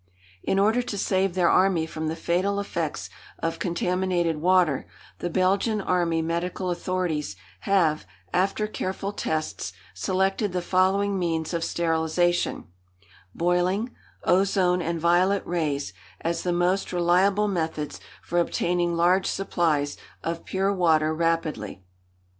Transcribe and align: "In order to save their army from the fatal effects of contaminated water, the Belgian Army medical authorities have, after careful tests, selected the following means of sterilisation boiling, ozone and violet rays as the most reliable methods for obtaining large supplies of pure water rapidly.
"In 0.41 0.57
order 0.57 0.81
to 0.81 0.97
save 0.97 1.35
their 1.35 1.47
army 1.51 1.85
from 1.85 2.07
the 2.07 2.15
fatal 2.15 2.59
effects 2.59 3.07
of 3.37 3.59
contaminated 3.59 4.37
water, 4.37 4.87
the 5.19 5.29
Belgian 5.29 5.79
Army 5.79 6.23
medical 6.23 6.71
authorities 6.71 7.35
have, 7.69 8.07
after 8.33 8.65
careful 8.65 9.11
tests, 9.13 9.73
selected 9.93 10.53
the 10.53 10.61
following 10.63 11.19
means 11.19 11.53
of 11.53 11.63
sterilisation 11.63 12.65
boiling, 13.35 13.95
ozone 14.23 14.81
and 14.81 14.99
violet 14.99 15.45
rays 15.45 15.93
as 16.21 16.41
the 16.41 16.51
most 16.51 16.91
reliable 16.91 17.47
methods 17.47 17.99
for 18.23 18.39
obtaining 18.39 18.95
large 18.97 19.27
supplies 19.27 19.97
of 20.23 20.45
pure 20.45 20.73
water 20.73 21.13
rapidly. 21.13 21.83